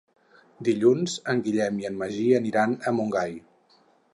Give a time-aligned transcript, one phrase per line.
[0.67, 3.37] Dilluns en Guillem i en Magí aniran a Montgai.